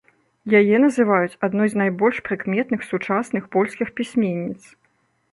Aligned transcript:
Яе 0.59 0.77
называюць 0.83 1.37
адной 1.47 1.67
з 1.73 1.79
найбольш 1.81 2.21
прыкметных 2.29 2.81
сучасных 2.93 3.43
польскіх 3.57 3.87
пісьменніц. 4.01 4.61